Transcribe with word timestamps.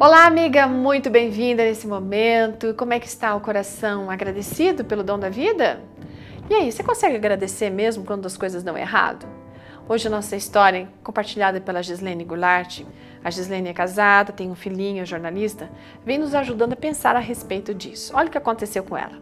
Olá, 0.00 0.26
amiga, 0.26 0.68
muito 0.68 1.10
bem-vinda 1.10 1.64
nesse 1.64 1.84
momento. 1.84 2.72
Como 2.74 2.92
é 2.92 3.00
que 3.00 3.08
está 3.08 3.34
o 3.34 3.40
coração 3.40 4.08
agradecido 4.08 4.84
pelo 4.84 5.02
dom 5.02 5.18
da 5.18 5.28
vida? 5.28 5.80
E 6.48 6.54
aí, 6.54 6.70
você 6.70 6.84
consegue 6.84 7.16
agradecer 7.16 7.68
mesmo 7.68 8.04
quando 8.04 8.24
as 8.24 8.36
coisas 8.36 8.62
dão 8.62 8.78
errado? 8.78 9.26
Hoje 9.88 10.06
a 10.06 10.10
nossa 10.10 10.36
história, 10.36 10.88
compartilhada 11.02 11.60
pela 11.60 11.82
Gislene 11.82 12.22
Goulart, 12.22 12.82
a 13.28 13.30
Gislene 13.30 13.68
é 13.68 13.74
casada, 13.74 14.32
tem 14.32 14.50
um 14.50 14.54
filhinho, 14.54 15.02
é 15.02 15.06
jornalista, 15.06 15.70
vem 16.02 16.16
nos 16.16 16.34
ajudando 16.34 16.72
a 16.72 16.76
pensar 16.76 17.14
a 17.14 17.18
respeito 17.18 17.74
disso. 17.74 18.10
Olha 18.16 18.28
o 18.28 18.30
que 18.30 18.38
aconteceu 18.38 18.82
com 18.82 18.96
ela. 18.96 19.12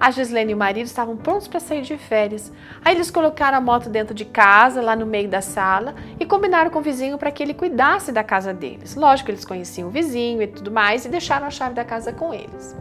A 0.00 0.10
Gislene 0.10 0.52
e 0.52 0.54
o 0.54 0.56
marido 0.56 0.86
estavam 0.86 1.14
prontos 1.14 1.46
para 1.46 1.60
sair 1.60 1.82
de 1.82 1.98
férias. 1.98 2.50
Aí 2.82 2.94
eles 2.94 3.10
colocaram 3.10 3.58
a 3.58 3.60
moto 3.60 3.90
dentro 3.90 4.14
de 4.14 4.24
casa, 4.24 4.80
lá 4.80 4.96
no 4.96 5.04
meio 5.04 5.28
da 5.28 5.42
sala, 5.42 5.94
e 6.18 6.24
combinaram 6.24 6.70
com 6.70 6.78
o 6.78 6.82
vizinho 6.82 7.18
para 7.18 7.30
que 7.30 7.42
ele 7.42 7.52
cuidasse 7.52 8.10
da 8.10 8.24
casa 8.24 8.54
deles. 8.54 8.94
Lógico, 8.94 9.30
eles 9.30 9.44
conheciam 9.44 9.88
o 9.88 9.90
vizinho 9.90 10.40
e 10.40 10.46
tudo 10.46 10.70
mais, 10.70 11.04
e 11.04 11.10
deixaram 11.10 11.46
a 11.46 11.50
chave 11.50 11.74
da 11.74 11.84
casa 11.84 12.14
com 12.14 12.32
eles. 12.32 12.74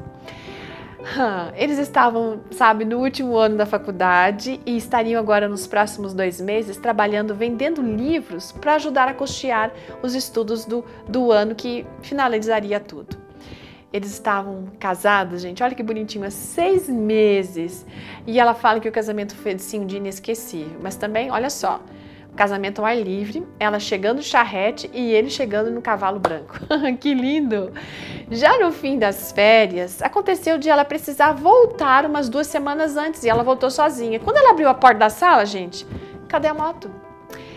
Eles 1.55 1.77
estavam, 1.77 2.41
sabe, 2.51 2.83
no 2.83 2.99
último 2.99 3.37
ano 3.37 3.57
da 3.57 3.65
faculdade 3.65 4.59
e 4.65 4.77
estariam 4.77 5.19
agora 5.19 5.47
nos 5.47 5.65
próximos 5.65 6.13
dois 6.13 6.41
meses 6.41 6.77
trabalhando, 6.77 7.33
vendendo 7.33 7.81
livros 7.81 8.51
para 8.51 8.75
ajudar 8.75 9.07
a 9.07 9.13
custear 9.13 9.71
os 10.01 10.13
estudos 10.13 10.65
do, 10.65 10.83
do 11.07 11.31
ano 11.31 11.55
que 11.55 11.85
finalizaria 12.01 12.79
tudo. 12.79 13.17
Eles 13.91 14.11
estavam 14.11 14.65
casados, 14.79 15.41
gente, 15.41 15.63
olha 15.63 15.73
que 15.73 15.81
bonitinho, 15.81 16.23
há 16.25 16.29
seis 16.29 16.87
meses. 16.87 17.85
E 18.27 18.39
ela 18.39 18.53
fala 18.53 18.79
que 18.79 18.87
o 18.87 18.91
casamento 18.91 19.35
foi 19.35 19.53
assim, 19.53 19.79
um 19.79 19.85
dia 19.85 19.97
inesquecível. 19.97 20.79
Mas 20.79 20.95
também, 20.95 21.31
olha 21.31 21.49
só, 21.49 21.81
casamento 22.35 22.79
ao 22.79 22.85
ar 22.85 22.95
livre, 22.95 23.45
ela 23.59 23.79
chegando 23.79 24.17
no 24.17 24.23
charrete 24.23 24.89
e 24.93 25.11
ele 25.11 25.29
chegando 25.29 25.69
no 25.71 25.81
cavalo 25.81 26.19
branco. 26.19 26.59
que 26.99 27.13
lindo! 27.13 27.71
Já 28.31 28.57
no 28.59 28.71
fim 28.71 28.97
das 28.97 29.31
férias, 29.31 30.01
aconteceu 30.01 30.57
de 30.57 30.69
ela 30.69 30.85
precisar 30.85 31.33
voltar 31.33 32.05
umas 32.05 32.29
duas 32.29 32.47
semanas 32.47 32.95
antes 32.95 33.23
e 33.23 33.29
ela 33.29 33.43
voltou 33.43 33.69
sozinha. 33.69 34.19
Quando 34.19 34.37
ela 34.37 34.51
abriu 34.51 34.69
a 34.69 34.73
porta 34.73 34.99
da 34.99 35.09
sala, 35.09 35.45
gente, 35.45 35.85
cadê 36.27 36.47
a 36.47 36.53
moto? 36.53 36.91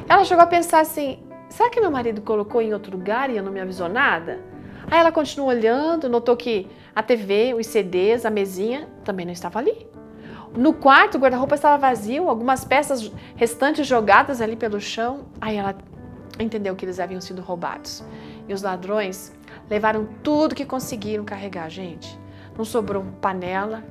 Ela 0.08 0.24
chegou 0.24 0.42
a 0.42 0.46
pensar 0.46 0.80
assim: 0.80 1.18
será 1.48 1.70
que 1.70 1.80
meu 1.80 1.90
marido 1.90 2.20
colocou 2.22 2.60
em 2.60 2.72
outro 2.72 2.96
lugar 2.96 3.30
e 3.30 3.36
eu 3.36 3.42
não 3.42 3.52
me 3.52 3.60
avisou 3.60 3.88
nada? 3.88 4.40
Aí 4.90 4.98
ela 4.98 5.12
continuou 5.12 5.48
olhando, 5.48 6.08
notou 6.08 6.36
que 6.36 6.68
a 6.94 7.02
TV, 7.02 7.54
os 7.54 7.66
CDs, 7.66 8.26
a 8.26 8.30
mesinha 8.30 8.88
também 9.04 9.24
não 9.24 9.32
estava 9.32 9.58
ali. 9.58 9.86
No 10.56 10.74
quarto, 10.74 11.16
o 11.16 11.20
guarda-roupa 11.20 11.54
estava 11.54 11.78
vazio, 11.78 12.28
algumas 12.28 12.64
peças 12.64 13.10
restantes 13.36 13.86
jogadas 13.86 14.40
ali 14.40 14.54
pelo 14.54 14.80
chão. 14.80 15.26
Aí 15.40 15.56
ela 15.56 15.74
entendeu 16.38 16.76
que 16.76 16.84
eles 16.84 17.00
haviam 17.00 17.20
sido 17.20 17.40
roubados. 17.40 18.04
E 18.46 18.52
os 18.52 18.60
ladrões 18.62 19.32
levaram 19.70 20.06
tudo 20.22 20.54
que 20.54 20.66
conseguiram 20.66 21.24
carregar, 21.24 21.70
gente. 21.70 22.18
Não 22.56 22.66
sobrou 22.66 23.04
panela, 23.20 23.82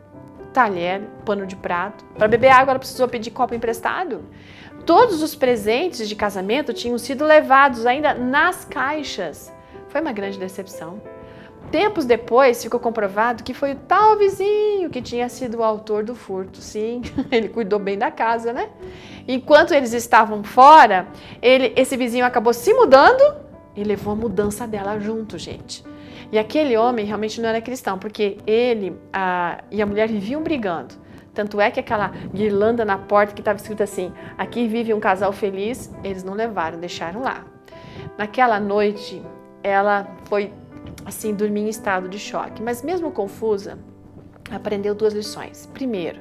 talher, 0.53 1.01
pano 1.25 1.47
de 1.47 1.55
prato. 1.55 2.05
Para 2.15 2.27
beber 2.27 2.49
água, 2.49 2.71
ela 2.71 2.79
precisou 2.79 3.07
pedir 3.07 3.31
copo 3.31 3.55
emprestado. 3.55 4.23
Todos 4.85 5.23
os 5.23 5.33
presentes 5.33 6.07
de 6.07 6.15
casamento 6.15 6.73
tinham 6.73 6.97
sido 6.97 7.25
levados 7.25 7.85
ainda 7.87 8.13
nas 8.13 8.65
caixas. 8.65 9.51
Foi 9.89 9.99
uma 9.99 10.11
grande 10.11 10.37
decepção. 10.37 11.01
Tempos 11.69 12.05
depois 12.05 12.61
ficou 12.61 12.79
comprovado 12.79 13.43
que 13.43 13.53
foi 13.53 13.73
o 13.73 13.75
tal 13.75 14.17
vizinho 14.17 14.89
que 14.89 15.01
tinha 15.01 15.29
sido 15.29 15.59
o 15.59 15.63
autor 15.63 16.03
do 16.03 16.15
furto. 16.15 16.59
Sim, 16.59 17.01
ele 17.31 17.47
cuidou 17.49 17.79
bem 17.79 17.97
da 17.97 18.11
casa, 18.11 18.51
né? 18.51 18.69
Enquanto 19.27 19.73
eles 19.73 19.93
estavam 19.93 20.43
fora, 20.43 21.07
ele, 21.41 21.73
esse 21.75 21.95
vizinho 21.95 22.25
acabou 22.25 22.53
se 22.53 22.73
mudando 22.73 23.21
e 23.75 23.83
levou 23.83 24.13
a 24.13 24.15
mudança 24.15 24.67
dela 24.67 24.99
junto, 24.99 25.37
gente. 25.37 25.83
E 26.31 26.39
aquele 26.39 26.77
homem 26.77 27.05
realmente 27.05 27.41
não 27.41 27.49
era 27.49 27.61
cristão, 27.61 27.97
porque 27.97 28.37
ele 28.47 28.97
a, 29.11 29.63
e 29.69 29.81
a 29.81 29.85
mulher 29.85 30.07
viviam 30.07 30.41
brigando. 30.41 30.95
Tanto 31.33 31.61
é 31.61 31.71
que 31.71 31.79
aquela 31.79 32.09
guirlanda 32.33 32.83
na 32.83 32.97
porta 32.97 33.33
que 33.33 33.41
estava 33.41 33.57
escrito 33.57 33.83
assim: 33.83 34.11
aqui 34.37 34.67
vive 34.67 34.93
um 34.93 34.99
casal 34.99 35.31
feliz, 35.31 35.93
eles 36.03 36.23
não 36.23 36.33
levaram, 36.33 36.79
deixaram 36.79 37.21
lá. 37.21 37.45
Naquela 38.17 38.59
noite, 38.59 39.21
ela 39.63 40.07
foi 40.25 40.53
assim, 41.05 41.33
dormir 41.33 41.61
em 41.61 41.69
estado 41.69 42.07
de 42.07 42.19
choque. 42.19 42.61
Mas 42.61 42.81
mesmo 42.81 43.11
confusa, 43.11 43.77
aprendeu 44.49 44.93
duas 44.93 45.13
lições. 45.13 45.67
Primeiro, 45.73 46.19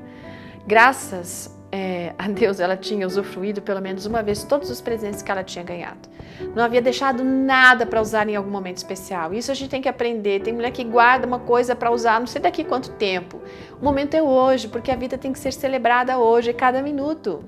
graças 0.66 1.58
é, 1.72 2.12
a 2.18 2.26
Deus 2.26 2.58
ela 2.58 2.76
tinha 2.76 3.06
usufruído 3.06 3.62
pelo 3.62 3.80
menos 3.80 4.04
uma 4.04 4.22
vez 4.22 4.42
todos 4.42 4.70
os 4.70 4.80
presentes 4.80 5.22
que 5.22 5.30
ela 5.30 5.44
tinha 5.44 5.64
ganhado. 5.64 6.08
Não 6.54 6.64
havia 6.64 6.82
deixado 6.82 7.22
nada 7.22 7.86
para 7.86 8.00
usar 8.00 8.28
em 8.28 8.34
algum 8.34 8.50
momento 8.50 8.78
especial. 8.78 9.32
Isso 9.32 9.52
a 9.52 9.54
gente 9.54 9.70
tem 9.70 9.82
que 9.82 9.88
aprender. 9.88 10.40
Tem 10.40 10.52
mulher 10.52 10.72
que 10.72 10.82
guarda 10.82 11.26
uma 11.26 11.38
coisa 11.38 11.76
para 11.76 11.90
usar 11.90 12.18
não 12.18 12.26
sei 12.26 12.40
daqui 12.40 12.64
quanto 12.64 12.90
tempo. 12.92 13.40
O 13.80 13.84
momento 13.84 14.14
é 14.14 14.22
hoje, 14.22 14.68
porque 14.68 14.90
a 14.90 14.96
vida 14.96 15.16
tem 15.16 15.32
que 15.32 15.38
ser 15.38 15.52
celebrada 15.52 16.18
hoje, 16.18 16.52
cada 16.52 16.82
minuto. 16.82 17.44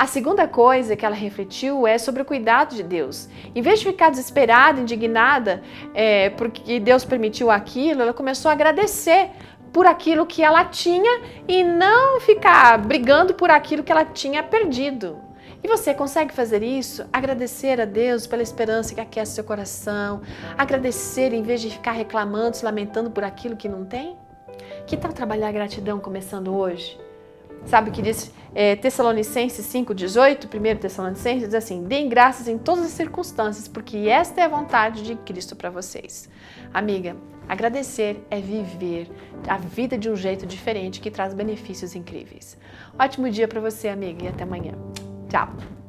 A 0.00 0.06
segunda 0.06 0.48
coisa 0.48 0.96
que 0.96 1.04
ela 1.04 1.14
refletiu 1.14 1.86
é 1.86 1.98
sobre 1.98 2.22
o 2.22 2.24
cuidado 2.24 2.74
de 2.74 2.82
Deus. 2.82 3.28
Em 3.54 3.60
vez 3.60 3.80
de 3.80 3.84
ficar 3.84 4.08
desesperada, 4.08 4.80
indignada, 4.80 5.62
é, 5.92 6.30
porque 6.30 6.80
Deus 6.80 7.04
permitiu 7.04 7.50
aquilo, 7.50 8.00
ela 8.00 8.14
começou 8.14 8.48
a 8.48 8.52
agradecer 8.52 9.28
por 9.70 9.84
aquilo 9.86 10.24
que 10.24 10.42
ela 10.42 10.64
tinha 10.64 11.20
e 11.46 11.62
não 11.62 12.18
ficar 12.18 12.78
brigando 12.78 13.34
por 13.34 13.50
aquilo 13.50 13.82
que 13.82 13.92
ela 13.92 14.06
tinha 14.06 14.42
perdido. 14.42 15.18
E 15.62 15.68
você 15.68 15.92
consegue 15.92 16.32
fazer 16.32 16.62
isso? 16.62 17.04
Agradecer 17.12 17.78
a 17.78 17.84
Deus 17.84 18.26
pela 18.26 18.42
esperança 18.42 18.94
que 18.94 19.02
aquece 19.02 19.32
seu 19.32 19.44
coração, 19.44 20.22
agradecer 20.56 21.34
em 21.34 21.42
vez 21.42 21.60
de 21.60 21.68
ficar 21.68 21.92
reclamando, 21.92 22.56
se 22.56 22.64
lamentando 22.64 23.10
por 23.10 23.22
aquilo 23.22 23.54
que 23.54 23.68
não 23.68 23.84
tem? 23.84 24.16
Que 24.86 24.96
tal 24.96 25.12
trabalhar 25.12 25.48
a 25.48 25.52
gratidão 25.52 26.00
começando 26.00 26.56
hoje? 26.56 26.98
Sabe 27.64 27.90
que 27.90 28.02
diz 28.02 28.32
é, 28.54 28.74
Tessalonicenses 28.76 29.66
5,18? 29.66 30.46
1 30.46 30.78
Tessalonicenses 30.78 31.44
diz 31.44 31.54
assim: 31.54 31.84
deem 31.84 32.08
graças 32.08 32.48
em 32.48 32.58
todas 32.58 32.86
as 32.86 32.92
circunstâncias, 32.92 33.68
porque 33.68 33.96
esta 34.08 34.40
é 34.40 34.44
a 34.44 34.48
vontade 34.48 35.02
de 35.02 35.14
Cristo 35.16 35.54
para 35.54 35.70
vocês. 35.70 36.28
Amiga, 36.72 37.16
agradecer 37.48 38.24
é 38.30 38.40
viver 38.40 39.10
a 39.46 39.56
vida 39.56 39.96
de 39.96 40.10
um 40.10 40.16
jeito 40.16 40.46
diferente 40.46 41.00
que 41.00 41.10
traz 41.10 41.34
benefícios 41.34 41.94
incríveis. 41.94 42.56
Ótimo 42.98 43.30
dia 43.30 43.46
para 43.46 43.60
você, 43.60 43.88
amiga, 43.88 44.24
e 44.24 44.28
até 44.28 44.44
amanhã. 44.44 44.72
Tchau! 45.28 45.79